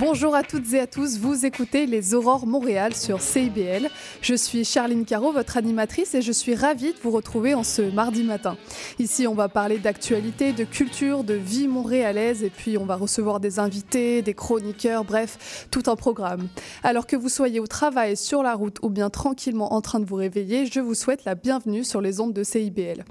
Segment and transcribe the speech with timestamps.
[0.00, 3.90] Bonjour à toutes et à tous, vous écoutez les Aurores Montréal sur CIBL.
[4.22, 7.82] Je suis Charline Caro, votre animatrice, et je suis ravie de vous retrouver en ce
[7.82, 8.56] mardi matin.
[8.98, 13.40] Ici, on va parler d'actualité, de culture, de vie montréalaise, et puis on va recevoir
[13.40, 16.48] des invités, des chroniqueurs, bref, tout un programme.
[16.82, 20.06] Alors que vous soyez au travail, sur la route ou bien tranquillement en train de
[20.06, 23.04] vous réveiller, je vous souhaite la bienvenue sur les ondes de CIBL.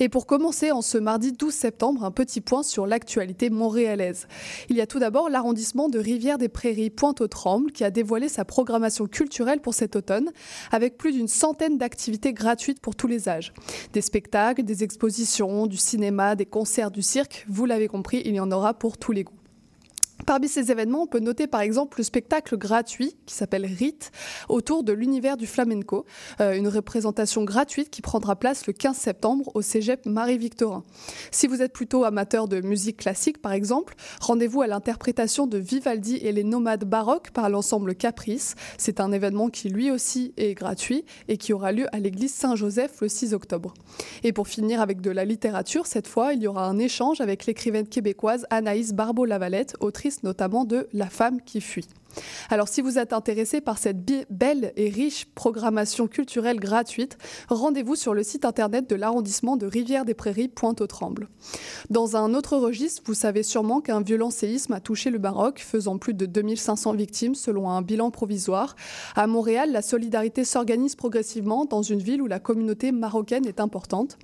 [0.00, 4.26] Et pour commencer, en ce mardi 12 septembre, un petit point sur l'actualité montréalaise.
[4.70, 8.44] Il y a tout d'abord l'arrondissement de Rivière des Prairies Pointe-aux-Trembles qui a dévoilé sa
[8.44, 10.30] programmation culturelle pour cet automne
[10.70, 13.52] avec plus d'une centaine d'activités gratuites pour tous les âges.
[13.92, 18.40] Des spectacles, des expositions, du cinéma, des concerts, du cirque, vous l'avez compris, il y
[18.40, 19.41] en aura pour tous les goûts.
[20.26, 24.12] Parmi ces événements, on peut noter par exemple le spectacle gratuit qui s'appelle Rite
[24.48, 26.04] autour de l'univers du flamenco,
[26.40, 30.84] euh, une représentation gratuite qui prendra place le 15 septembre au Cégep Marie-Victorin.
[31.32, 36.16] Si vous êtes plutôt amateur de musique classique par exemple, rendez-vous à l'interprétation de Vivaldi
[36.16, 38.54] et les nomades baroques par l'ensemble Caprice.
[38.78, 43.00] C'est un événement qui lui aussi est gratuit et qui aura lieu à l'église Saint-Joseph
[43.00, 43.74] le 6 octobre.
[44.22, 47.46] Et pour finir avec de la littérature, cette fois, il y aura un échange avec
[47.46, 51.88] l'écrivaine québécoise Anaïs Barbeau-Lavalette, autrice notamment de La femme qui fuit.
[52.50, 57.18] Alors si vous êtes intéressé par cette belle et riche programmation culturelle gratuite,
[57.48, 61.28] rendez-vous sur le site internet de l'arrondissement de Rivière-des-Prairies Pointe-aux-Trembles.
[61.90, 65.98] Dans un autre registre, vous savez sûrement qu'un violent séisme a touché le Maroc, faisant
[65.98, 68.76] plus de 2500 victimes selon un bilan provisoire.
[69.14, 74.18] À Montréal, la solidarité s'organise progressivement dans une ville où la communauté marocaine est importante.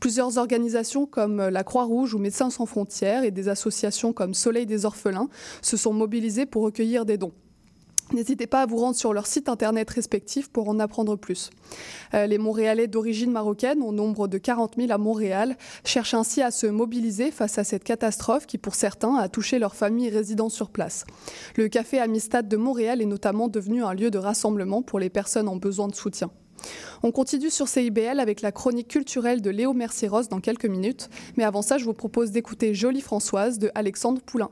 [0.00, 4.84] Plusieurs organisations comme la Croix-Rouge ou Médecins sans frontières et des associations comme Soleil des
[4.84, 5.28] orphelins
[5.62, 7.23] se sont mobilisées pour recueillir des dons.
[8.12, 11.50] N'hésitez pas à vous rendre sur leur site internet respectif pour en apprendre plus.
[12.12, 16.50] Euh, les Montréalais d'origine marocaine, au nombre de 40 000 à Montréal, cherchent ainsi à
[16.50, 20.70] se mobiliser face à cette catastrophe qui, pour certains, a touché leurs familles résidant sur
[20.70, 21.04] place.
[21.56, 25.48] Le café Amistad de Montréal est notamment devenu un lieu de rassemblement pour les personnes
[25.48, 26.30] en besoin de soutien.
[27.02, 31.44] On continue sur CIBL avec la chronique culturelle de Léo Mercieros dans quelques minutes, mais
[31.44, 34.50] avant ça, je vous propose d'écouter Jolie Françoise de Alexandre Poulain.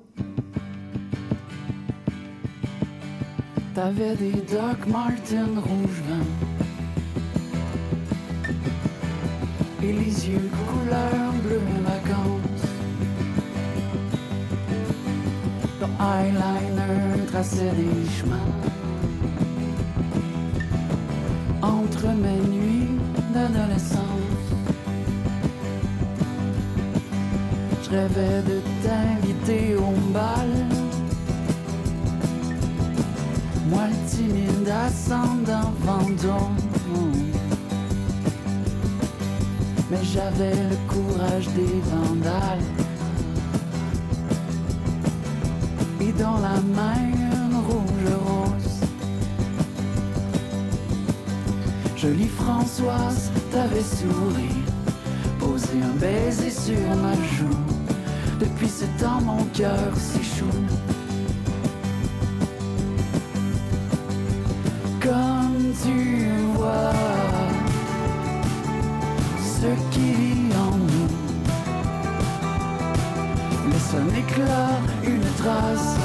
[3.75, 6.27] T'avais des Doc Martin rouge vin
[9.83, 12.67] Et les yeux couleur bleu vacances
[15.81, 18.37] Ton eyeliner traçait des chemins.
[21.63, 22.99] Entre mes nuits
[23.33, 24.03] d'adolescence
[27.83, 30.72] Je rêvais de t'inviter au bal
[33.73, 36.57] moi le timide ascendant fantôme.
[39.91, 42.69] Mais j'avais le courage des vandales.
[46.01, 48.81] Et dans la main une rouge rose.
[51.97, 54.55] Jolie Françoise, t'avais souri.
[55.39, 57.63] Posé un baiser sur ma joue.
[58.41, 60.61] Depuis ce temps mon cœur s'échoue
[65.83, 66.93] tu vois
[69.41, 71.11] ce qu'il y en nous.
[73.71, 75.97] Laisse un éclat, une trace,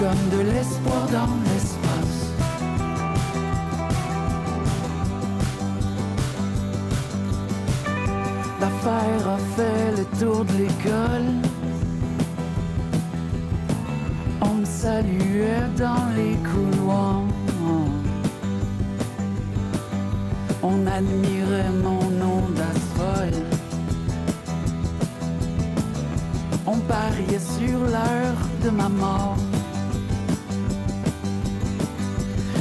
[0.00, 2.20] comme de l'espoir dans l'espace.
[8.60, 11.30] L'affaire a fait le tour de l'école.
[14.42, 17.29] On me saluait dans les couloirs.
[20.80, 23.34] On admirait mon nom d'asphalte.
[26.66, 29.36] On pariait sur l'heure de ma mort.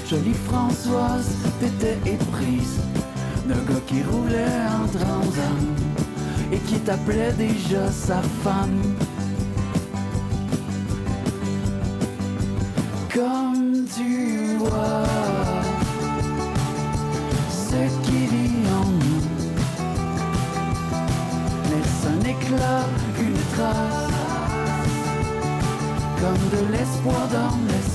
[0.05, 2.81] Jolie Françoise, t'étais éprise
[3.45, 5.59] d'un gars qui roulait en transam
[6.51, 8.81] et qui t'appelait déjà sa femme.
[23.19, 24.13] Une trace,
[26.19, 27.88] comme de l'espoir dans l'espace.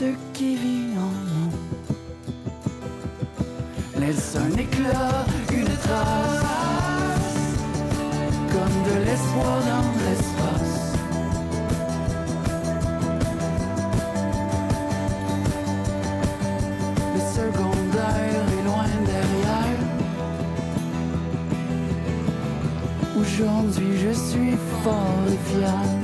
[0.00, 1.52] Ce qui vit en nous
[4.00, 7.52] laisse un éclat, une trace,
[8.52, 10.78] comme de l'espoir dans l'espace.
[17.14, 19.80] Le secondaire est loin derrière.
[23.20, 25.99] Aujourd'hui, je suis fort et fier.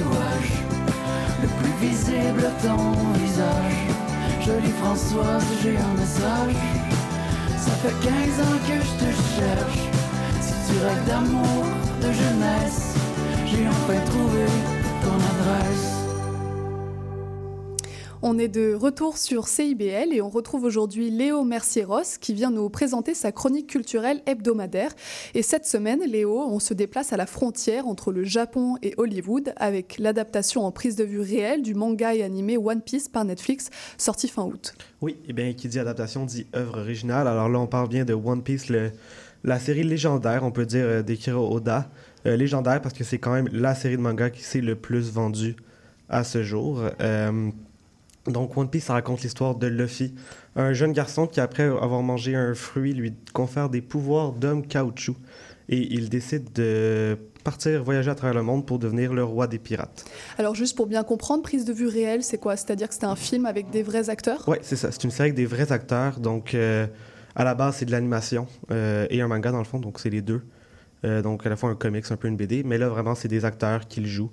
[0.00, 2.78] Le plus visible ton
[3.18, 3.78] visage.
[4.40, 6.56] Jolie Françoise, j'ai un message.
[7.58, 9.82] Ça fait 15 ans que je te cherche.
[10.40, 11.64] Si tu rêves d'amour,
[12.00, 12.94] de jeunesse,
[13.46, 14.46] j'ai enfin trouvé
[15.02, 15.91] ton adresse.
[18.24, 22.70] On est de retour sur CIBL et on retrouve aujourd'hui Léo Mercier-Ross qui vient nous
[22.70, 24.92] présenter sa chronique culturelle hebdomadaire.
[25.34, 29.52] Et cette semaine, Léo, on se déplace à la frontière entre le Japon et Hollywood
[29.56, 33.70] avec l'adaptation en prise de vue réelle du manga et animé One Piece par Netflix,
[33.98, 34.74] sorti fin août.
[35.00, 37.26] Oui, et bien qui dit adaptation dit œuvre originale.
[37.26, 38.68] Alors là, on parle bien de One Piece,
[39.42, 41.90] la série légendaire, on peut dire, euh, d'Ekiro Oda.
[42.26, 45.10] Euh, légendaire parce que c'est quand même la série de manga qui s'est le plus
[45.10, 45.56] vendue
[46.08, 46.84] à ce jour.
[47.00, 47.50] Euh,
[48.26, 50.14] donc One Piece, ça raconte l'histoire de Luffy,
[50.54, 55.16] un jeune garçon qui, après avoir mangé un fruit, lui confère des pouvoirs d'homme caoutchouc.
[55.68, 59.58] Et il décide de partir voyager à travers le monde pour devenir le roi des
[59.58, 60.04] pirates.
[60.38, 62.56] Alors juste pour bien comprendre, prise de vue réelle, c'est quoi?
[62.56, 64.46] C'est-à-dire que c'était un film avec des vrais acteurs?
[64.48, 64.92] Ouais, c'est ça.
[64.92, 66.20] C'est une série avec des vrais acteurs.
[66.20, 66.86] Donc, euh,
[67.34, 69.78] à la base, c'est de l'animation euh, et un manga, dans le fond.
[69.78, 70.42] Donc, c'est les deux.
[71.04, 72.62] Euh, donc, à la fois un comics, un peu une BD.
[72.62, 74.30] Mais là, vraiment, c'est des acteurs qui le jouent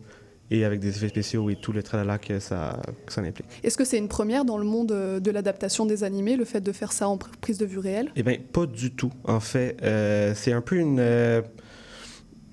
[0.52, 3.48] et avec des effets spéciaux et tout le tralala que ça, que ça implique.
[3.64, 6.62] Est-ce que c'est une première dans le monde euh, de l'adaptation des animés, le fait
[6.62, 8.10] de faire ça en pr- prise de vue réelle?
[8.16, 9.12] Eh bien, pas du tout.
[9.26, 11.00] En fait, euh, c'est un peu une.
[11.00, 11.42] euh,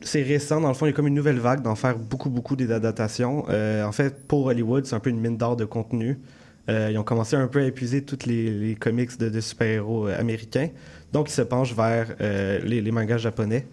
[0.02, 2.30] c'est récent, dans le fond, il y a comme une nouvelle vague d'en faire beaucoup,
[2.30, 3.46] beaucoup des adaptations.
[3.48, 6.18] Euh, en fait, pour Hollywood, c'est un peu une mine d'or de contenu.
[6.68, 10.70] Ils ont commencé un peu à épuiser tous les, les comics de, de super-héros américains.
[11.12, 13.68] Donc, ils se penchent vers les, les mangas japonais.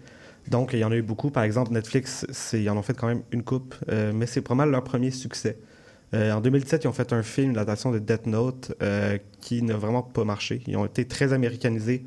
[0.48, 1.30] Donc, il y en a eu beaucoup.
[1.30, 4.70] Par exemple, Netflix, ils en ont fait quand même une coupe, euh, mais c'est mal
[4.70, 5.58] leur premier succès.
[6.12, 9.76] Euh, en 2017, ils ont fait un film, l'adaptation de Death Note, euh, qui n'a
[9.76, 10.62] vraiment pas marché.
[10.66, 12.04] Ils ont été très américanisés.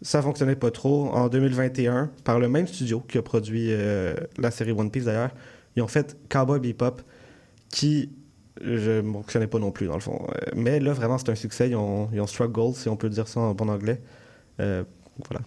[0.00, 1.10] Ça fonctionnait pas trop.
[1.12, 3.72] En 2021, par le même studio qui a produit
[4.38, 5.32] la série One Piece d'ailleurs,
[5.74, 7.02] ils ont fait Cowboy Bebop,
[7.68, 8.10] qui
[8.64, 10.24] ne fonctionnait pas non plus dans le fond.
[10.54, 11.68] Mais là, vraiment, c'est un succès.
[11.68, 14.00] Ils ont, ils si on peut dire ça en bon anglais.
[15.28, 15.44] Voilà.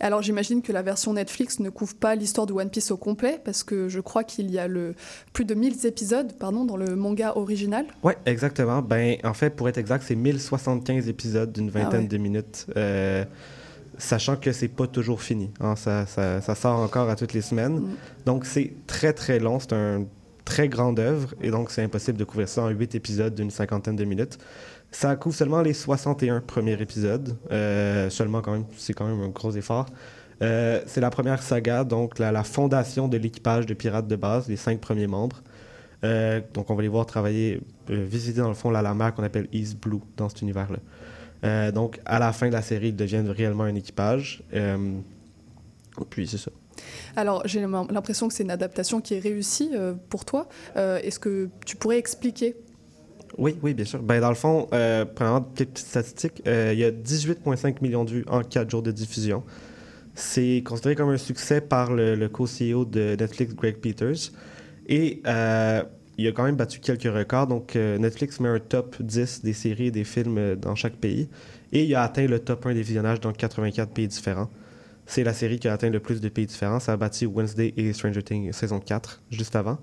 [0.00, 3.40] Alors j'imagine que la version Netflix ne couvre pas l'histoire de One Piece au complet,
[3.44, 4.94] parce que je crois qu'il y a le
[5.32, 7.86] plus de 1000 épisodes pardon, dans le manga original.
[8.02, 8.82] Ouais, exactement.
[8.82, 12.06] Ben, en fait, pour être exact, c'est 1075 épisodes d'une vingtaine ouais.
[12.08, 12.66] de minutes.
[12.76, 13.24] Euh,
[13.98, 15.50] sachant que c'est pas toujours fini.
[15.60, 15.76] hein.
[15.76, 17.80] Ça, ça- ça sort encore à toutes les semaines.
[17.80, 17.94] Mm.
[18.26, 19.60] Donc, c'est très, très long.
[19.60, 20.04] C'est un
[20.44, 21.34] très grande œuvre.
[21.40, 24.38] Et donc, c'est impossible de couvrir ça en 8 épisodes d'une cinquantaine de minutes.
[24.92, 27.34] Ça couvre seulement les 61 premiers épisodes.
[27.50, 29.86] Euh, seulement, quand même, c'est quand même un gros effort.
[30.42, 34.56] Euh, c'est la première saga, donc la, fondation de l'équipage de pirates de base, les
[34.56, 35.42] cinq premiers membres.
[36.04, 39.22] Euh, donc, on va les voir travailler, visiter dans le fond la, la mer qu'on
[39.22, 41.70] appelle East Blue dans cet univers-là.
[41.72, 44.44] Donc, à la fin de la série, ils deviennent réellement un équipage.
[46.10, 46.50] Puis, c'est ça.
[47.16, 49.72] Alors j'ai l'impression que c'est une adaptation qui est réussie
[50.08, 50.48] pour toi.
[50.76, 52.56] Est-ce que tu pourrais expliquer
[53.38, 54.02] Oui, oui, bien sûr.
[54.02, 56.42] Ben, dans le fond, euh, premièrement, petites statistiques.
[56.46, 59.42] Euh, il y a 18,5 millions de vues en 4 jours de diffusion.
[60.14, 64.32] C'est considéré comme un succès par le, le co-CEO de Netflix, Greg Peters.
[64.86, 65.82] Et euh,
[66.18, 67.46] il a quand même battu quelques records.
[67.46, 70.96] Donc, euh, Netflix met un top 10 des séries et des films euh, dans chaque
[70.96, 71.28] pays.
[71.72, 74.50] Et il a atteint le top 1 des visionnages dans 84 pays différents.
[75.06, 76.80] C'est la série qui a atteint le plus de pays différents.
[76.80, 79.78] Ça a battu Wednesday et Stranger Things saison 4 juste avant.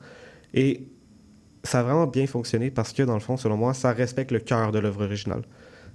[0.53, 0.87] Et
[1.63, 4.39] ça a vraiment bien fonctionné parce que, dans le fond, selon moi, ça respecte le
[4.39, 5.43] cœur de l'œuvre originale.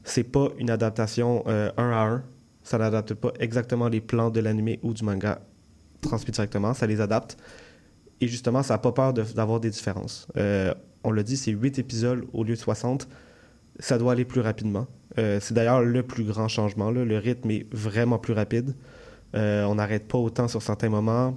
[0.02, 2.24] C'est pas une adaptation euh, un à un.
[2.62, 5.40] Ça n'adapte pas exactement les plans de l'animé ou du manga
[6.00, 6.74] transmis directement.
[6.74, 7.36] Ça les adapte.
[8.20, 10.26] Et justement, ça n'a pas peur d'avoir des différences.
[10.36, 13.08] Euh, on l'a dit, c'est 8 épisodes au lieu de 60.
[13.80, 14.86] Ça doit aller plus rapidement.
[15.18, 16.90] Euh, c'est d'ailleurs le plus grand changement.
[16.90, 18.74] Le rythme est vraiment plus rapide.
[19.34, 21.36] On n'arrête pas autant sur certains moments.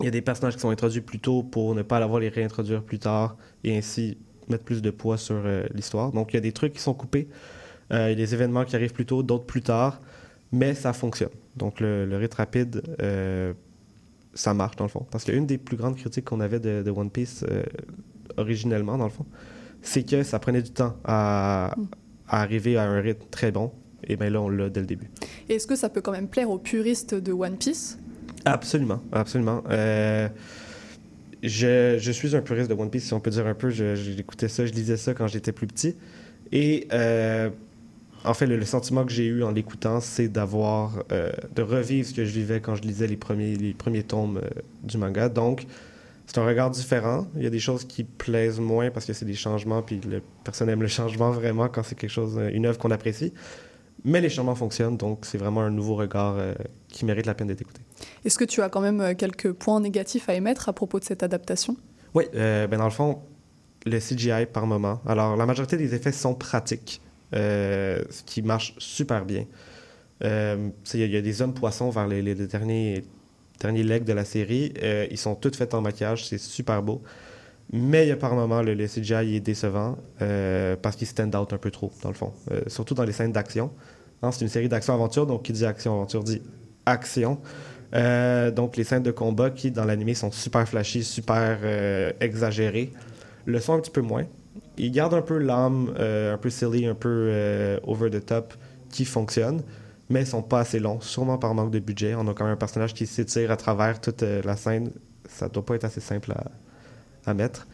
[0.00, 2.28] Il y a des personnages qui sont introduits plus tôt pour ne pas l'avoir les
[2.28, 6.12] réintroduire plus tard et ainsi mettre plus de poids sur euh, l'histoire.
[6.12, 7.28] Donc, il y a des trucs qui sont coupés.
[7.92, 10.00] Euh, il y a des événements qui arrivent plus tôt, d'autres plus tard,
[10.52, 11.30] mais ça fonctionne.
[11.56, 13.52] Donc, le, rythme rapide, euh,
[14.34, 15.06] ça marche dans le fond.
[15.10, 17.44] Parce qu'une des plus grandes critiques qu'on avait de, One Piece
[18.36, 19.26] originellement, dans le fond,
[19.82, 21.74] c'est que ça prenait du temps à,
[22.28, 23.72] à arriver à un rythme très bon.
[24.04, 25.10] Et bien là, on l'a dès le début.
[25.48, 27.98] Est-ce que ça peut quand même plaire aux puristes de One Piece?
[28.44, 29.62] Absolument, absolument.
[29.70, 30.28] Euh,
[31.42, 33.70] je, suis un puriste de One Piece, si on peut dire un peu.
[33.70, 35.96] J'écoutais ça, je lisais ça quand j'étais plus petit.
[36.52, 37.50] Et euh,
[38.24, 42.14] en fait, le, sentiment que j'ai eu en l'écoutant, c'est d'avoir, euh, de revivre ce
[42.14, 44.40] que je vivais quand je lisais les premiers, les premiers tomes
[44.82, 45.28] du manga.
[45.28, 45.66] Donc,
[46.26, 47.26] c'est un regard différent.
[47.36, 50.22] Il y a des choses qui plaisent moins parce que c'est des changements, puis le
[50.44, 53.32] personne aime le changement vraiment quand c'est quelque chose, une œuvre qu'on apprécie.
[54.04, 56.36] Mais les changements fonctionnent, donc c'est vraiment un nouveau regard
[56.88, 57.77] qui mérite la peine d'être écouté.
[58.24, 61.04] Est-ce que tu as quand même euh, quelques points négatifs à émettre à propos de
[61.04, 61.76] cette adaptation?
[62.14, 63.20] Oui, euh, ben dans le fond,
[63.86, 65.00] le CGI par moment.
[65.06, 67.00] Alors, la majorité des effets sont pratiques,
[67.34, 69.44] euh, ce qui marche super bien.
[70.20, 73.04] Il y, y a des hommes poissons vers les, derniers,
[73.60, 74.72] derniers legs de la série.
[75.10, 77.02] Ils sont tous faits en maquillage, c'est super beau.
[77.72, 79.96] Mais il y a par moment, le, CGI est décevant
[80.82, 82.32] parce qu'il stand out un peu trop, dans le fond.
[82.66, 83.70] Surtout dans les scènes d'action.
[84.22, 86.42] Hein, c'est une série d'action-aventure, donc qui dit action-aventure dit
[86.84, 87.38] action.
[87.94, 92.92] Euh, donc les scènes de combat qui, dans l'animé, sont super flashy, super euh, exagérées,
[93.46, 94.24] le sont un petit peu moins.
[94.76, 98.54] Ils gardent un peu l'âme, euh, un peu silly, un peu over the top,
[98.90, 99.62] qui fonctionne,
[100.10, 102.14] mais ils sont pas assez longs, sûrement par manque de budget.
[102.14, 104.90] On a quand même un personnage qui s'étire à travers toute la scène.
[105.28, 107.66] Ça doit pas être assez simple à, à mettre.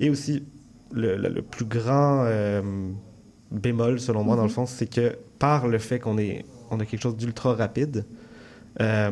[0.00, 0.44] Et aussi,
[0.92, 2.24] le, le- le plus grand
[3.50, 6.16] bémol, selon moi, dans le fond, c'est que par le fait qu'on
[6.70, 8.04] on a quelque chose d'ultra rapide,
[8.80, 9.10] euh,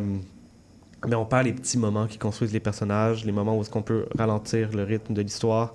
[1.07, 3.83] mais on perd les petits moments qui construisent les personnages, les moments où est-ce qu'on
[3.83, 5.75] peut ralentir le rythme de l'histoire,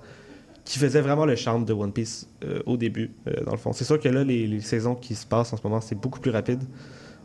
[0.64, 3.72] qui faisait vraiment le charme de One Piece euh, au début, euh, dans le fond.
[3.72, 6.20] C'est sûr que là, les, les saisons qui se passent en ce moment, c'est beaucoup
[6.20, 6.62] plus rapide.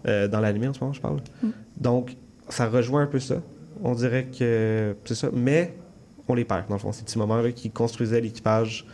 [0.07, 1.19] euh, dans l'anime en ce moment, je parle.
[1.41, 1.49] Mm.
[1.77, 2.15] Donc,
[2.49, 3.35] ça rejoint un peu ça.
[3.83, 5.29] On dirait que c'est ça.
[5.33, 5.73] Mais
[6.27, 6.91] on les perd, dans le fond.
[6.91, 8.85] Ces petits moments-là qui construisaient l'équipage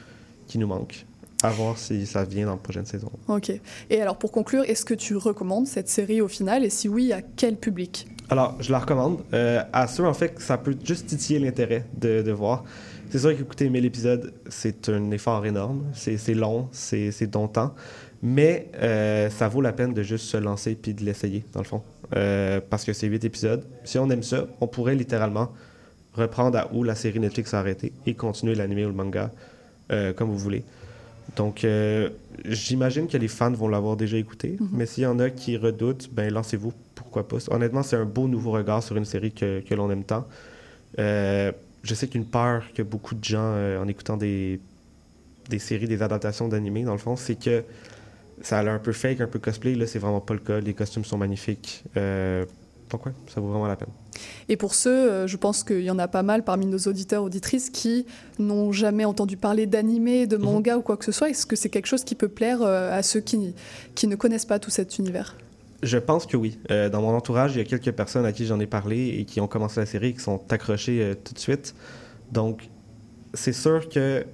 [0.48, 1.06] qui nous manque.
[1.42, 3.10] À voir si ça vient dans la prochaine saison.
[3.30, 3.50] Ok.
[3.90, 6.66] Et alors pour conclure, est-ce que tu recommandes cette série au final?
[6.66, 8.09] Et si oui, à quel public?
[8.30, 11.86] Alors, je la recommande euh, à ceux, en fait, que ça peut juste titiller l'intérêt
[11.98, 12.64] de, de voir.
[13.10, 15.86] C'est sûr qu'écouter 1000 épisodes, c'est un effort énorme.
[15.94, 17.74] C'est long, c'est domptant.
[18.22, 21.66] Mais euh, ça vaut la peine de juste se lancer puis de l'essayer, dans le
[21.66, 21.82] fond.
[22.16, 23.66] Euh, parce que c'est 8 épisodes.
[23.84, 25.50] Si on aime ça, on pourrait littéralement
[26.14, 29.32] reprendre à où la série Netflix a arrêté et continuer l'anime ou le manga
[29.92, 30.64] euh, comme vous voulez.
[31.36, 31.66] Donc,
[32.46, 34.70] j'imagine que les fans vont l'avoir déjà écouté, Mhm.
[34.72, 36.74] mais s'il y en a qui redoutent, ben lancez-vous,
[37.10, 37.38] pourquoi pas.
[37.50, 40.28] Honnêtement, c'est un beau nouveau regard sur une série que, que l'on aime tant.
[41.00, 41.52] Euh,
[41.82, 44.60] je sais qu'une peur que beaucoup de gens, euh, en écoutant des,
[45.50, 47.64] des séries, des adaptations d'animés, dans le fond, c'est que
[48.42, 49.74] ça a l'air un peu fake, un peu cosplay.
[49.74, 50.60] Là, c'est vraiment pas le cas.
[50.60, 51.84] Les costumes sont magnifiques.
[51.98, 52.46] Euh,
[52.92, 53.90] donc, ouais, ça vaut vraiment la peine.
[54.48, 57.24] Et pour ceux, euh, je pense qu'il y en a pas mal parmi nos auditeurs,
[57.24, 58.06] auditrices qui
[58.38, 61.30] n'ont jamais entendu parler d'animé, de manga ou quoi que ce soit.
[61.32, 63.56] Est-ce que c'est quelque chose qui peut plaire à ceux qui,
[63.96, 65.36] qui ne connaissent pas tout cet univers?
[65.82, 66.60] Je pense que oui.
[66.72, 69.26] Euh, dans mon entourage, il y a quelques personnes à qui j'en ai parlé et
[69.26, 71.74] qui ont commencé la série et qui sont accrochées euh, tout de suite.
[72.32, 72.70] Donc,
[73.34, 74.26] c'est sûr que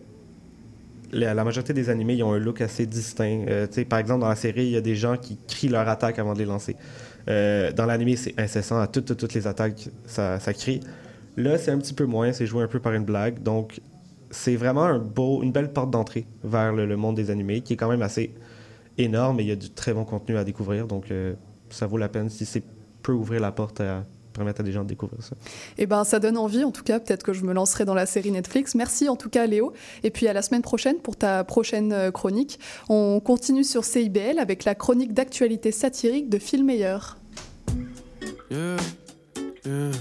[1.12, 3.46] la, majorité des animés, ils ont un look assez distinct.
[3.48, 6.20] Euh, par exemple, dans la série, il y a des gens qui crient leur attaque
[6.20, 6.76] avant de les lancer.
[7.28, 8.80] Euh, dans l'animé, c'est incessant.
[8.80, 10.82] À toutes, les attaques, ça, crie.
[11.38, 12.34] Là, c'est un petit peu moins.
[12.34, 13.42] C'est joué un peu par une blague.
[13.42, 13.82] Donc,
[14.32, 17.78] c'est vraiment un beau, une belle porte d'entrée vers le monde des animés qui est
[17.78, 18.34] quand même assez
[18.98, 20.88] énorme et il y a du très bon contenu à découvrir.
[20.88, 21.34] Donc, euh,
[21.70, 22.64] ça vaut la peine si c'est
[23.04, 25.36] peut ouvrir la porte à permettre à des gens de découvrir ça.
[25.78, 27.00] Eh ben, ça donne envie, en tout cas.
[27.00, 28.76] Peut-être que je me lancerai dans la série Netflix.
[28.76, 29.74] Merci en tout cas, Léo.
[30.04, 32.60] Et puis à la semaine prochaine pour ta prochaine euh, chronique.
[32.90, 36.98] On continue sur CIBL avec la chronique d'actualité satirique de Phil Meyer.
[38.52, 38.78] Yeah,
[39.66, 39.66] yeah.
[39.66, 39.92] Yeah,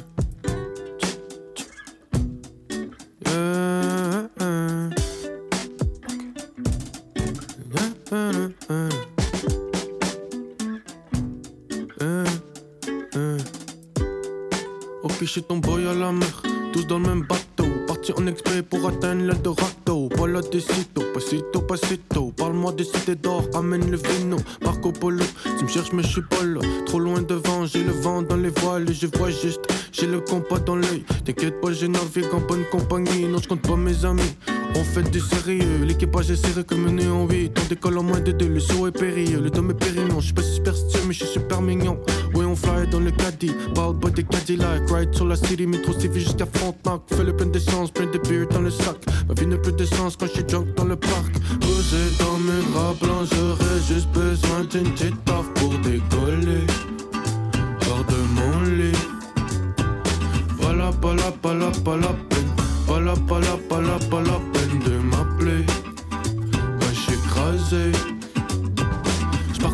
[25.94, 26.33] me je
[47.94, 48.96] plein de beer dans le sac.
[49.28, 51.32] Ma vie n'a plus de sens quand je suis drunk dans le parc.
[51.60, 56.66] Posé dans mes draps blancs, j'aurais juste besoin d'une petite taf pour décoller.
[57.88, 58.92] Hors de mon lit.
[60.76, 62.02] La, pas la, pas la, peine.
[62.88, 65.64] La, pas la peine de m'appeler.
[66.50, 68.13] Quand je suis écrasé.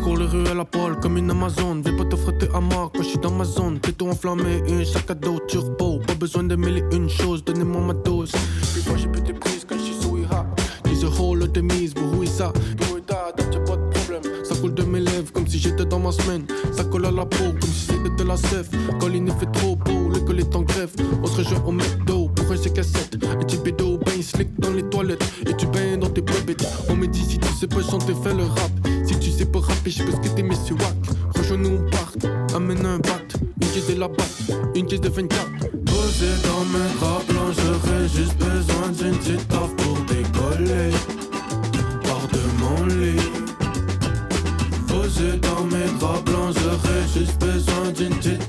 [0.01, 1.79] Parcours les rues à la poêle comme une Amazon.
[1.85, 3.79] Viens pas te frotter à moi quand je suis dans ma zone.
[3.79, 5.99] Plutôt enflammé, un sac à dos turbo.
[6.07, 8.31] Pas besoin de mêler une chose, donnez-moi ma dose.
[8.73, 10.47] Puis moi j'ai plus de prise quand je suis sous IRA.
[10.85, 12.51] Dis a whole of the mise, but who is that?
[12.79, 14.23] Yo, et dad, y'a pas de problème.
[14.43, 16.45] Ça coule de mes lèvres comme si j'étais dans ma semaine.
[16.71, 18.69] Ça colle à la peau comme si c'était de la sève.
[18.99, 20.89] Quand il fait trop beau, l'école est en grève.
[21.21, 23.23] On se rejoint au McDo pour un C-cassette.
[23.31, 25.23] Un petit bédo, ben slick dans les toilettes.
[25.45, 26.67] Et tu baignes dans tes bébêtes.
[26.89, 28.71] On me dit si tu sais pas chanter, fais le rap.
[29.11, 30.95] Si tu sais pas rapper, je ce que t'es, c'est wack.
[31.35, 32.13] Rejoins-nous, on part.
[32.55, 33.21] Amène un bat,
[33.61, 35.49] une caisse de la batte, une caisse de 24.
[35.85, 40.91] Posé dans mes draps blancs, j'aurais juste besoin d'une petite taf pour décoller.
[42.09, 43.19] Hors de mon lit.
[44.87, 48.40] Posé dans mes draps blancs, j'aurais juste besoin d'une petite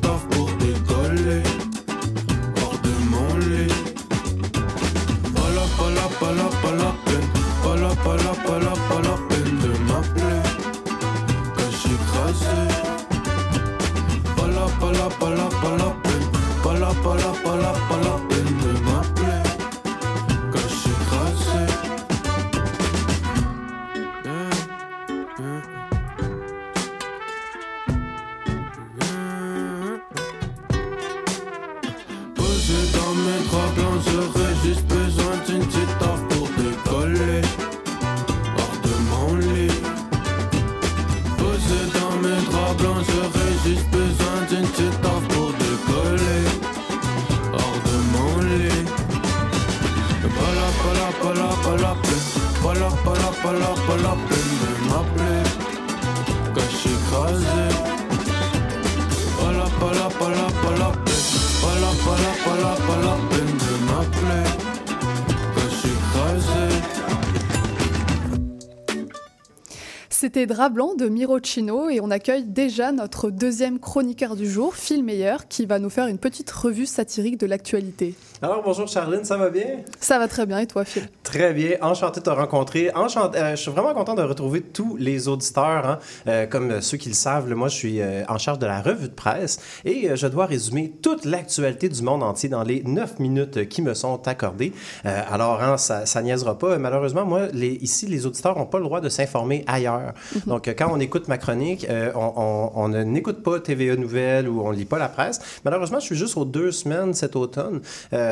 [70.34, 74.74] C'était Drap Blanc de Miro Chino et on accueille déjà notre deuxième chroniqueur du jour,
[74.74, 78.14] Phil Meyer, qui va nous faire une petite revue satirique de l'actualité.
[78.44, 79.82] Alors bonjour Charline, ça va bien?
[80.00, 81.08] Ça va très bien et toi Phil?
[81.22, 82.90] Très bien, enchanté de te rencontrer.
[82.92, 85.86] Enchanté, euh, je suis vraiment content de retrouver tous les auditeurs.
[85.86, 85.98] hein.
[86.26, 89.08] Euh, comme ceux qui le savent, moi je suis euh, en charge de la revue
[89.08, 93.68] de presse et je dois résumer toute l'actualité du monde entier dans les neuf minutes
[93.68, 94.72] qui me sont accordées.
[95.04, 96.78] Alors hein, ça, ça niaisera pas.
[96.78, 100.14] Malheureusement, moi, les, ici, les auditeurs n'ont pas le droit de s'informer ailleurs.
[100.48, 104.72] Donc euh, quand on écoute ma chronique, on, ne n'écoute pas TVA Nouvelles ou on
[104.72, 105.40] lit pas la presse.
[105.64, 107.80] Malheureusement, je suis juste aux deux semaines cet automne.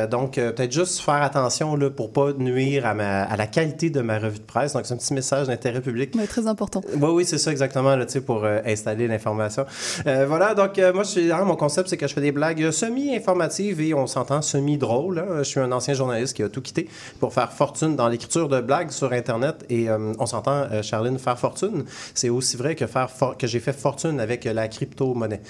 [0.07, 3.89] donc euh, peut-être juste faire attention là, pour pas nuire à, ma, à la qualité
[3.89, 4.73] de ma revue de presse.
[4.73, 6.13] Donc c'est un petit message d'intérêt public.
[6.15, 6.81] Ouais, très important.
[6.93, 9.65] Oui, oui, c'est ça exactement, là, pour euh, installer l'information.
[10.05, 12.31] Euh, voilà, donc euh, moi, je suis, hein, mon concept, c'est que je fais des
[12.31, 15.19] blagues euh, semi-informatives et on s'entend semi-drôles.
[15.19, 15.37] hein.
[15.39, 16.87] Je suis un ancien journaliste qui a tout quitté
[17.19, 21.19] pour faire fortune dans l'écriture de blagues sur Internet et euh, on s'entend, euh, Charline,
[21.19, 21.83] faire fortune.
[22.13, 25.41] C'est aussi vrai que, faire que j'ai fait fortune avec euh, la crypto-monnaie.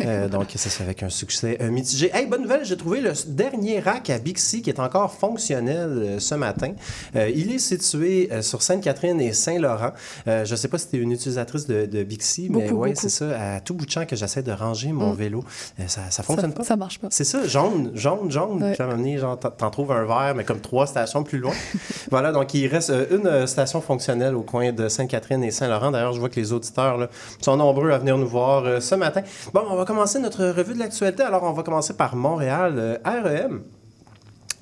[0.00, 2.10] Euh, donc, ça, c'est avec un succès euh, mitigé.
[2.14, 6.18] Hey, bonne nouvelle, j'ai trouvé le dernier rack à Bixi qui est encore fonctionnel euh,
[6.18, 6.72] ce matin.
[7.16, 9.90] Euh, il est situé euh, sur Sainte-Catherine et Saint-Laurent.
[10.26, 13.08] Je ne sais pas si tu es une utilisatrice de, de Bixi, mais oui, c'est
[13.10, 13.56] ça.
[13.56, 15.16] À tout bout de champ que j'essaie de ranger mon Mm.
[15.16, 15.44] vélo,
[15.88, 16.64] ça ne fonctionne ça, pas.
[16.64, 17.08] ça marche pas.
[17.10, 18.62] C'est ça, jaune, jaune, jaune.
[18.62, 18.72] Ouais.
[18.72, 21.38] Puis à un moment donné, genre, t'en- trouves un vert, mais comme trois stations plus
[21.38, 21.52] loin.
[22.10, 25.90] voilà, donc il reste une station fonctionnelle au coin de Sainte-Catherine et Saint-Laurent.
[25.90, 27.08] D'ailleurs, je vois que les auditeurs là,
[27.40, 29.22] sont nombreux à venir nous voir euh, ce matin.
[29.52, 31.22] Bon, on va commencer notre revue de l'actualité.
[31.24, 33.62] Alors, on va commencer par Montréal, euh, REM.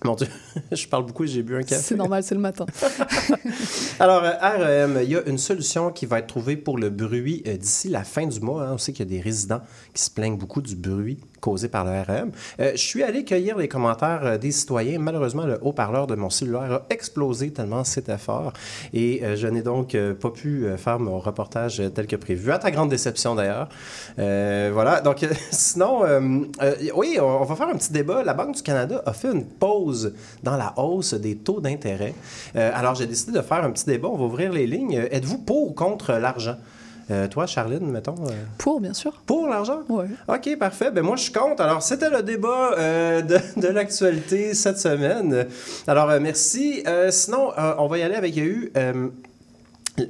[0.04, 0.28] Mon Dieu,
[0.72, 1.82] je parle beaucoup et j'ai bu un café.
[1.82, 2.66] C'est normal, c'est le matin.
[4.00, 7.42] Alors, euh, REM, il y a une solution qui va être trouvée pour le bruit
[7.46, 8.62] euh, d'ici la fin du mois.
[8.64, 8.70] hein.
[8.74, 9.60] On sait qu'il y a des résidents
[9.92, 12.32] qui se plaignent beaucoup du bruit causé par le REM.
[12.60, 14.98] Euh, je suis allé cueillir les commentaires des citoyens.
[14.98, 18.52] Malheureusement, le haut-parleur de mon cellulaire a explosé tellement c'était fort.
[18.92, 22.50] Et je n'ai donc pas pu faire mon reportage tel que prévu.
[22.50, 23.68] À ta grande déception, d'ailleurs.
[24.18, 25.00] Euh, voilà.
[25.00, 26.40] Donc, sinon, euh,
[26.94, 28.22] oui, on va faire un petit débat.
[28.22, 29.87] La Banque du Canada a fait une pause
[30.42, 32.14] dans la hausse des taux d'intérêt.
[32.56, 34.08] Euh, alors, j'ai décidé de faire un petit débat.
[34.08, 34.98] On va ouvrir les lignes.
[34.98, 36.56] Euh, Êtes-vous pour ou contre l'argent?
[37.10, 38.16] Euh, toi, Charline, mettons.
[38.26, 39.12] euh, Pour, bien sûr.
[39.24, 39.80] pour l'argent?
[39.88, 40.08] Ouais.
[40.28, 40.90] OK, parfait.
[40.90, 41.58] Ben moi, je compte.
[41.60, 45.46] Alors, c'était le débat euh, de, de l'actualité cette semaine.
[45.86, 46.82] Alors, merci.
[47.10, 48.36] Sinon, on va y aller avec...
[48.36, 48.72] Il y a eu...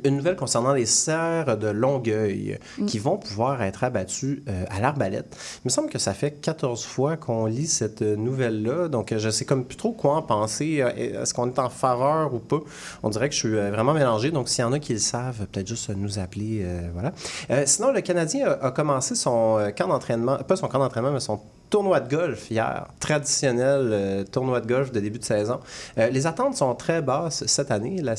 [0.05, 2.87] une nouvelle concernant les cerfs de Longueuil Mm.
[2.87, 5.37] qui vont pouvoir être abattus euh, à l'arbalète.
[5.65, 9.31] Il me semble que ça fait 14 fois qu'on lit cette nouvelle-là, donc euh, je
[9.31, 10.81] sais comme plus trop quoi en penser.
[10.81, 12.61] Euh, Est-ce qu'on est en faveur ou pas?
[13.03, 15.47] On dirait que je suis vraiment mélangé, donc s'il y en a qui le savent,
[15.51, 16.61] peut-être juste nous appeler.
[16.63, 17.13] euh, voilà.
[17.51, 21.21] Euh, sinon, le Canadien a, a commencé son camp d'entraînement, pas son camp d'entraînement, mais
[21.21, 25.61] son tournoi de golf hier, traditionnel euh, tournoi de golf de début de saison.
[25.99, 28.01] Euh, les attentes sont très basses cette année.
[28.03, 28.17] La,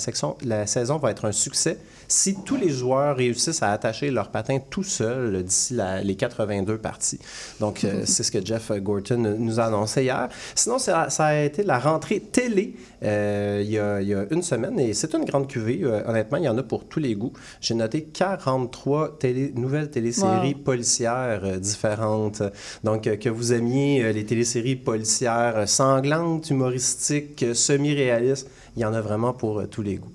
[0.67, 1.77] saison va être un succès
[2.09, 7.19] si tous les joueurs réussissent à attacher leur patin tout seuls d'ici les 82 parties.
[7.59, 10.27] Donc, euh, c'est ce que Jeff Gorton nous a annoncé hier.
[10.55, 14.25] Sinon, ça, ça a été la rentrée télé euh, il, y a, il y a
[14.31, 15.81] une semaine et c'est une grande cuvée.
[15.83, 17.33] Euh, honnêtement, il y en a pour tous les goûts.
[17.61, 20.63] J'ai noté 43 télé, nouvelles téléséries Wow.
[20.63, 22.41] policières différentes.
[22.83, 29.33] Donc, que vous aimiez les téléséries policières sanglantes, humoristiques, semi-réalistes, il y en a vraiment
[29.33, 30.11] pour tous les goûts.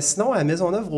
[0.00, 0.44] Sinon, à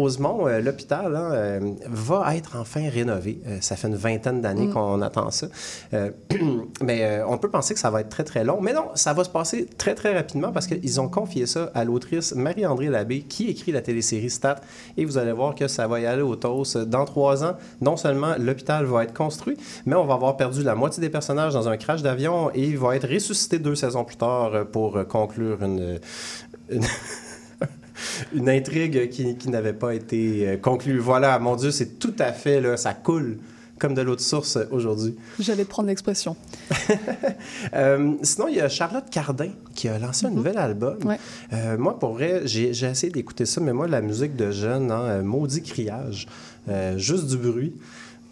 [0.05, 3.41] Maisonneuve-Rosemont, euh, l'hôpital hein, euh, va être enfin rénové.
[3.47, 4.73] Euh, ça fait une vingtaine d'années Mm.
[4.73, 5.49] qu'on attend ça.
[6.83, 8.59] Mais on peut penser que ça va être très, très long.
[8.61, 11.85] Mais non, ça va se passer très, très rapidement parce qu'ils ont confié ça à
[11.85, 14.57] l'autrice Marie-André Labbé qui écrit la télésérie Stat.
[14.97, 16.79] Et vous allez voir que ça va y aller au toast.
[16.79, 20.75] Dans trois ans, non seulement l'hôpital va être construit, mais on va avoir perdu la
[20.75, 24.17] moitié des personnages dans un crash d'avion et il va être ressuscité deux saisons plus
[24.17, 26.01] tard pour conclure une,
[26.71, 26.83] une,
[28.35, 30.99] une intrigue qui, qui n'avait pas été euh, conclue.
[30.99, 33.39] Voilà, mon Dieu, c'est tout à fait, là, ça coule
[33.79, 35.17] comme de l'eau de source aujourd'hui.
[35.39, 36.37] J'allais prendre l'expression.
[37.75, 40.99] Euh, sinon, il y a Charlotte Cardin qui a lancé un nouvel album.
[41.05, 41.19] Ouais.
[41.53, 45.23] Euh, moi, pour vrai, j'ai essayé d'écouter ça, mais moi, la musique de jeune, hein,
[45.23, 46.27] maudit criage,
[46.69, 47.75] euh, juste du bruit.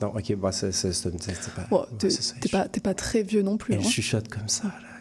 [0.00, 1.76] Non, ok, bah, c'est pas.
[1.76, 3.74] Ouais, t'es pas, t'es pas très vieux non plus.
[3.74, 3.88] Elle hein.
[3.88, 4.91] chuchote comme ça, là.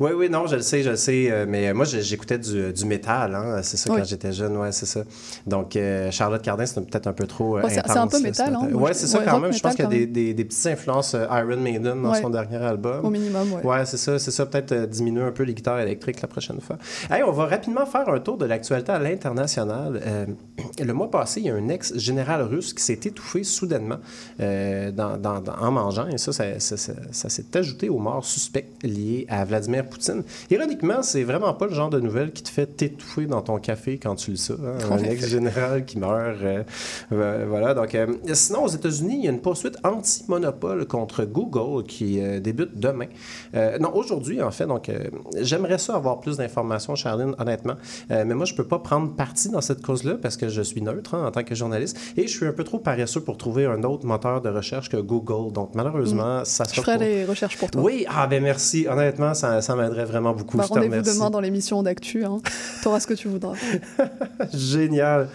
[0.00, 1.28] Oui, oui, non, je le sais, je le sais.
[1.30, 3.98] euh, mais moi, j'ai- j'écoutais du, du métal, hein, c'est ça, Oui.
[3.98, 5.02] quand j'étais jeune, ouais, c'est ça.
[5.46, 7.58] Donc, euh, Charlotte Cardin, c'est peut-être un peu trop.
[7.58, 9.52] euh, Ouais, c'est- un peu métal, hein, moi, je- c'est ça, ouais, quand même.
[9.52, 12.20] Je pense qu'il y a des, des, des petites influences euh, Iron Maiden dans Ouais.
[12.20, 13.04] son dernier album.
[13.04, 13.62] Au minimum, ouais.
[13.64, 14.46] Ouais, c'est ça, c'est ça.
[14.46, 16.76] Peut-être euh, diminuer un peu les guitares électriques la prochaine fois.
[17.10, 20.00] Hey, on va rapidement faire un tour de l'actualité à l'international.
[20.06, 20.26] Euh,
[20.84, 23.98] le mois passé, il y a un ex-général russe qui s'est étouffé soudainement
[24.40, 26.08] euh, dans- dans- dans- en mangeant.
[26.08, 30.22] Et ça, ça, ça- ça- ça s'est ajouté aux morts suspectes liées à Vladimir Poutine.
[30.50, 33.98] Ironiquement, c'est vraiment pas le genre de nouvelle qui te fait t'étouffer dans ton café
[33.98, 34.54] quand tu lis ça.
[34.54, 34.78] hein.
[34.92, 36.14] Un ex-général qui meurt.
[36.42, 36.62] euh,
[37.12, 37.74] euh, voilà.
[37.74, 42.40] Donc, euh, sinon, aux États-Unis, il y a une poursuite anti-monopole contre Google qui euh,
[42.40, 43.06] débute demain.
[43.80, 44.66] Non, aujourd'hui, en fait.
[44.66, 44.90] Donc,
[45.40, 47.74] j'aimerais ça avoir plus d'informations, Charline, honnêtement.
[48.10, 51.14] Mais moi, je peux pas prendre parti dans cette cause-là parce que je suis neutre
[51.14, 53.82] hein, en tant que journaliste et je suis un peu trop paresseux pour trouver un
[53.84, 55.52] autre moteur de recherche que Google.
[55.52, 56.66] Donc, malheureusement, ça Mm.
[56.74, 57.82] Je ferai les recherches pour toi.
[57.82, 58.86] Oui, ah ben merci.
[58.88, 60.56] Honnêtement, ça, ça m'aiderait vraiment beaucoup.
[60.56, 62.24] Bah, Rendez-vous demain dans l'émission d'actu.
[62.24, 62.40] Hein.
[62.82, 63.54] Tu auras ce que tu voudras.
[64.52, 65.28] Génial.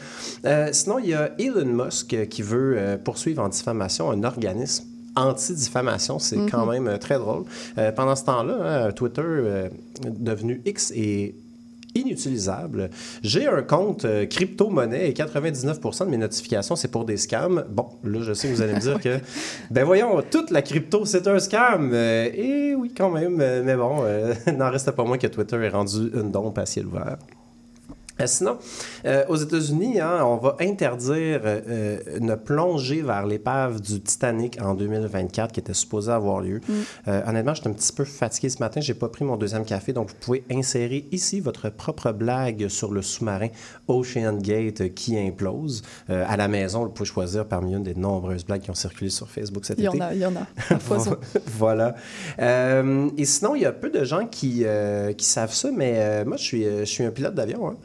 [0.45, 4.85] Euh, sinon, il y a Elon Musk qui veut euh, poursuivre en diffamation un organisme
[5.15, 6.19] anti-diffamation.
[6.19, 6.49] C'est Mhm.
[6.49, 7.43] quand même euh, très drôle.
[7.77, 9.67] Euh, pendant ce temps-là, hein, Twitter,
[10.07, 11.35] devenu X, est
[11.95, 12.89] inutilisable.
[13.23, 17.65] J'ai un compte euh, crypto-monnaie et 99% de mes notifications, c'est pour des scams.
[17.69, 19.19] Bon, là, je sais que vous allez me dire que,
[19.71, 21.91] ben voyons, toute la crypto, c'est un scam.
[21.93, 23.39] Euh, et oui, quand même.
[23.41, 26.65] euh, mais bon, euh, n'en reste pas moins que Twitter est rendu une dompe à
[26.65, 27.17] ciel ouvert.
[28.21, 28.57] Euh, Sinon,
[29.05, 34.61] euh, aux États-Unis, hein, on va interdire euh, euh, une plongée vers l'épave du Titanic
[34.61, 36.61] en 2024 qui était supposée avoir lieu.
[36.67, 36.73] Mm.
[37.07, 38.81] Euh, honnêtement, j'étais un petit peu fatigué ce matin.
[38.81, 42.91] J'ai pas pris mon deuxième café, donc vous pouvez insérer ici votre propre blague sur
[42.91, 43.49] le sous-marin
[43.87, 45.81] Ocean Gate qui implose.
[46.09, 49.09] Euh, à la maison, vous pouvez choisir parmi une des nombreuses blagues qui ont circulé
[49.09, 49.97] sur Facebook cet Il y été.
[49.97, 50.45] en a, il y en a.
[51.57, 51.95] Voilà.
[52.39, 55.93] Euh, et sinon, il y a peu de gens qui, euh, qui savent ça, mais
[55.97, 57.69] euh, moi, je suis, euh, je suis un pilote d'avion.
[57.69, 57.75] Hein.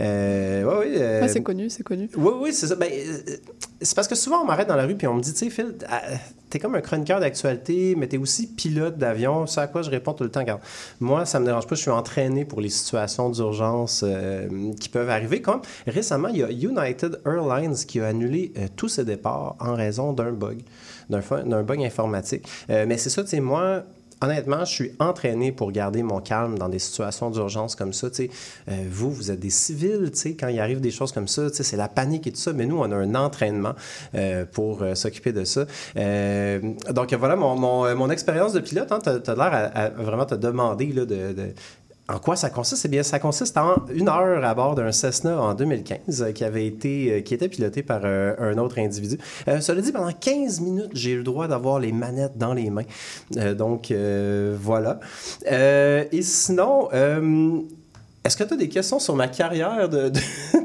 [0.00, 2.08] Euh, ouais, ouais, euh, Ouais, c'est connu, c'est connu.
[2.16, 2.74] oui, oui, c'est ça.
[2.76, 3.36] Ben, euh,
[3.80, 5.50] c'est parce que souvent, on m'arrête dans la rue puis on me dit, tu sais,
[5.50, 6.02] Phil, ah,
[6.50, 9.46] t'es comme un chroniqueur d'actualité, mais t'es aussi pilote d'avion.
[9.46, 10.40] C'est à quoi je réponds tout le temps?
[10.40, 10.60] Regarde,
[11.00, 11.74] moi, ça me dérange pas.
[11.74, 14.48] Je suis entraîné pour les situations d'urgence euh,
[14.80, 15.42] qui peuvent arriver.
[15.42, 20.12] Comme récemment, il y a United Airlines qui a annulé tous ses départs en raison
[20.12, 20.60] d'un bug,
[21.08, 22.46] d'un bug informatique.
[22.68, 23.82] Mais c'est ça, tu sais, moi,
[24.22, 28.06] Honnêtement, je suis entraîné pour garder mon calme dans des situations d'urgence comme ça.
[28.20, 31.88] Euh, vous, vous êtes des civils, quand il arrive des choses comme ça, c'est la
[31.88, 33.74] panique et tout ça, mais nous, on a un entraînement
[34.14, 35.66] euh, pour euh, s'occuper de ça.
[35.96, 40.24] Euh, donc voilà, mon, mon, mon expérience de pilote, hein, tu as, l'air à, vraiment
[40.24, 41.34] te demander là, de-
[42.12, 42.84] en quoi ça consiste?
[42.84, 46.44] Eh bien, ça consiste en une heure à bord d'un Cessna en 2015 euh, qui
[46.44, 49.18] avait été, euh, qui était piloté par euh, un autre individu.
[49.48, 52.70] Euh, cela dit, pendant 15 minutes, j'ai eu le droit d'avoir les manettes dans les
[52.70, 52.84] mains.
[53.54, 53.92] Donc,
[54.60, 55.00] voilà.
[55.46, 56.88] Et sinon,
[58.24, 60.20] Est-ce que tu as des questions sur ma carrière de, de,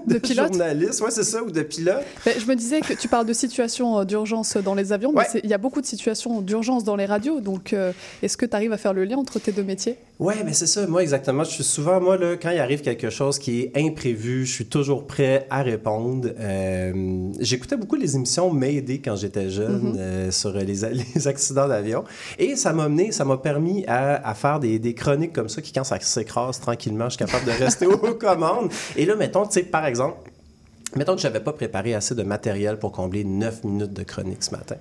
[0.06, 0.50] De de pilote?
[0.54, 1.02] journaliste?
[1.04, 2.04] Oui, c'est ça, ou de pilote?
[2.24, 5.22] Ben, je me disais que tu parles de situations euh, d'urgence dans les avions, mais
[5.34, 5.42] Ouais.
[5.44, 7.40] il y a beaucoup de situations d'urgence dans les radios.
[7.42, 9.98] Donc, euh, est-ce que tu arrives à faire le lien entre tes deux métiers?
[10.20, 10.86] Ouais, mais c'est ça.
[10.88, 11.44] Moi, exactement.
[11.44, 14.66] Je suis souvent, moi, là, quand il arrive quelque chose qui est imprévu, je suis
[14.68, 16.30] toujours prêt à répondre.
[16.40, 19.96] Euh, J'écoutais beaucoup les émissions Mayday quand j'étais jeune Mhm.
[19.98, 20.66] euh, sur les,
[21.16, 22.04] les accidents d'avion.
[22.38, 25.62] Et ça m'a mené, ça m'a permis à, à faire des, des chroniques comme ça
[25.62, 28.70] qui, quand ça s'écrase tranquillement, je suis capable de rester aux commandes.
[28.96, 30.18] Et là, mettons, tu sais, par exemple,
[30.96, 34.42] Mettons que je n'avais pas préparé assez de matériel pour combler 9 minutes de chronique
[34.42, 34.78] ce matin.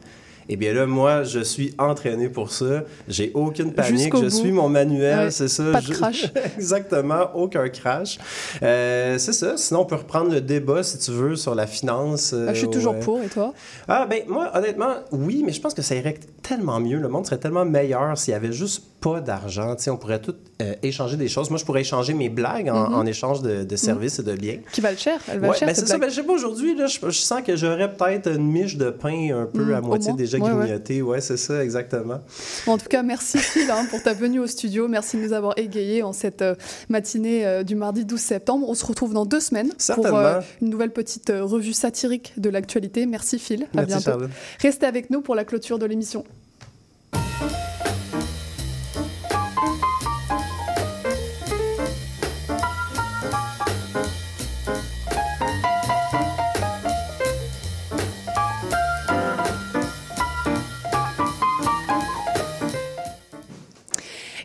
[0.49, 2.85] Eh bien là, moi, je suis entraîné pour ça.
[3.09, 4.15] J'ai aucune panique.
[4.15, 4.31] Je bout.
[4.31, 5.31] suis mon manuel, Ouais.
[5.33, 5.65] c'est ça.
[5.73, 6.33] Pas de Je- crash.
[6.57, 8.19] Exactement, aucun crash.
[8.63, 9.57] Euh, c'est ça.
[9.57, 12.33] Sinon, on peut reprendre le débat, si tu veux, sur la finance.
[12.33, 13.01] euh, Ah, Je suis toujours ouais.
[13.01, 13.53] pour, et toi?
[13.89, 16.99] Ah, ben moi, honnêtement, oui, mais je pense que ça irait tellement mieux.
[16.99, 19.77] Le monde serait tellement meilleur s'il y avait juste pas d'argent.
[19.77, 21.51] Tu sais, on pourrait tout euh, échanger des choses.
[21.51, 22.95] Moi, je pourrais échanger mes blagues en, Mhm.
[22.95, 24.59] en échange de, de services et de biens.
[24.73, 25.99] Qui valent cher Elle va Ouais, cher, ben c'est ça.
[25.99, 29.29] Ben, je sais pas, aujourd'hui, je, je sens que j'aurais peut-être une miche de pain
[29.43, 31.03] un peu Mm, à moitié déjà Ouais, grignotée.
[31.03, 32.21] Ouais, c'est ça, exactement.
[32.67, 34.89] Bon, en tout cas, merci Phil hein, pour ta venue au studio.
[34.89, 36.55] Merci de nous avoir égayés en cette euh,
[36.89, 38.67] matinée euh, du mardi 12 septembre.
[38.69, 43.07] On se retrouve dans deux semaines pour une nouvelle petite revue satirique de l'actualité.
[43.07, 43.65] Merci Phil.
[43.65, 44.05] À Merci, bientôt.
[44.05, 44.31] Charlotte.
[44.61, 46.25] Restez avec nous pour la clôture de l'émission.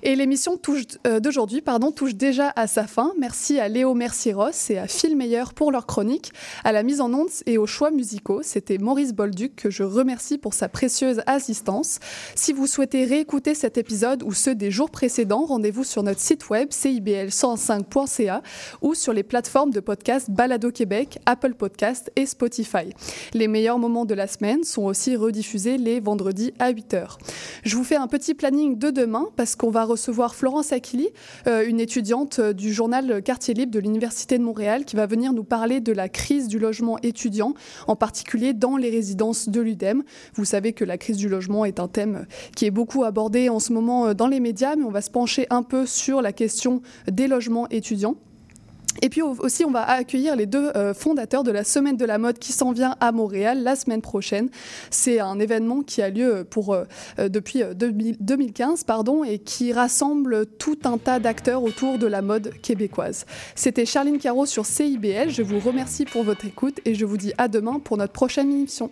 [0.04, 0.60] Et l'émission
[1.06, 3.14] euh, d'aujourd'hui pardon, touche déjà à sa fin.
[3.20, 6.32] Merci à Léo Mercieros et à Phil Meyer pour leur chronique,
[6.64, 8.42] à la mise en onde et aux choix musicaux.
[8.42, 12.00] C'était Maurice Bolduc que je remercie pour sa précieuse assistance.
[12.34, 16.50] Si vous souhaitez réécouter cet épisode ou ceux des jours précédents, rendez-vous sur notre site
[16.50, 18.42] web cibl105.ca
[18.82, 22.90] ou sur les plateformes de podcast Balado Québec, Apple Podcast et Spotify.
[23.34, 27.18] Les meilleurs moments de la semaine sont aussi rediffusés les vendredis à 8h.
[27.64, 31.10] Je vous fais un petit planning de demain parce qu'on va recevoir Florence Aquili,
[31.48, 35.34] euh, une étudiante euh, du journal Quartier Libre de l'Université de Montréal, qui va venir
[35.34, 37.54] nous parler de la crise du logement étudiant,
[37.88, 40.04] en particulier dans les résidences de l'UDEM.
[40.34, 42.26] Vous savez que la crise du logement est un thème
[42.56, 45.12] qui est beaucoup abordé en ce moment euh, dans les médias, mais on va se
[45.12, 48.16] pencher un peu sur la question des logements étudiants.
[49.02, 52.06] Et puis au- aussi, on va accueillir les deux euh, fondateurs de la Semaine de
[52.06, 54.50] la mode qui s'en vient à Montréal la semaine prochaine.
[54.90, 56.86] C'est un événement qui a lieu euh,
[57.20, 62.08] euh, depuis euh, 2000 2015 pardon, et qui rassemble tout un tas d'acteurs autour de
[62.08, 63.26] la mode québécoise.
[63.56, 65.30] C'était Charline Caro sur CIBL.
[65.30, 68.52] Je vous remercie pour votre écoute et je vous dis à demain pour notre prochaine
[68.52, 68.92] émission.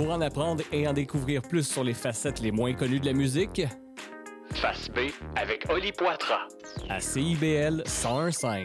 [0.00, 3.12] Pour en apprendre et en découvrir plus sur les facettes les moins connues de la
[3.12, 3.60] musique,
[4.54, 6.48] Face B avec Oli Poitras.
[6.88, 8.64] à CIBL 1015.